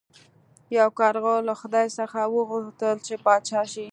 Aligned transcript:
یو 0.77 0.89
کارغه 0.99 1.33
له 1.47 1.53
خدای 1.61 1.87
څخه 1.97 2.19
وغوښتل 2.35 2.95
چې 3.05 3.13
پاچا 3.25 3.61
شي. 3.73 3.87